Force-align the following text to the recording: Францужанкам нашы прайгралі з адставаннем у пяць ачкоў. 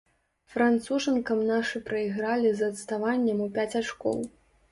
Францужанкам 0.53 1.41
нашы 1.49 1.81
прайгралі 1.91 2.49
з 2.61 2.71
адставаннем 2.71 3.45
у 3.49 3.51
пяць 3.59 3.69
ачкоў. 3.81 4.17